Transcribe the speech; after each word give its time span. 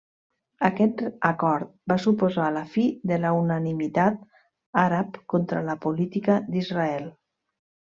Aquest 0.69 1.03
acord 1.29 1.75
va 1.93 1.99
suposar 2.07 2.47
la 2.57 2.65
fi 2.73 2.87
de 3.13 3.21
la 3.27 3.35
unanimitat 3.43 4.21
àrab 4.89 5.23
contra 5.37 5.67
la 5.71 5.81
política 5.89 6.45
d'Israel. 6.55 7.11